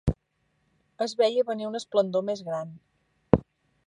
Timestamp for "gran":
2.47-2.73